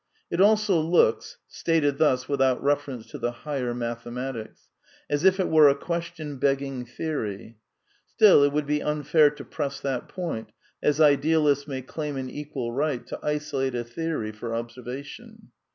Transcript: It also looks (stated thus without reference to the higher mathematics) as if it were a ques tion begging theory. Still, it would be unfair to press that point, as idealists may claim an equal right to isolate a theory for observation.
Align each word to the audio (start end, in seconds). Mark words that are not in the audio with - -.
It 0.31 0.41
also 0.41 0.79
looks 0.81 1.37
(stated 1.47 1.99
thus 1.99 2.27
without 2.27 2.63
reference 2.63 3.05
to 3.11 3.19
the 3.19 3.31
higher 3.31 3.71
mathematics) 3.75 4.67
as 5.11 5.23
if 5.23 5.39
it 5.39 5.47
were 5.47 5.69
a 5.69 5.75
ques 5.75 6.05
tion 6.15 6.37
begging 6.39 6.85
theory. 6.85 7.59
Still, 8.07 8.43
it 8.43 8.51
would 8.51 8.65
be 8.65 8.81
unfair 8.81 9.29
to 9.29 9.45
press 9.45 9.79
that 9.81 10.09
point, 10.09 10.53
as 10.81 10.99
idealists 10.99 11.67
may 11.67 11.83
claim 11.83 12.17
an 12.17 12.31
equal 12.31 12.71
right 12.71 13.05
to 13.05 13.19
isolate 13.21 13.75
a 13.75 13.83
theory 13.83 14.31
for 14.31 14.55
observation. 14.55 15.51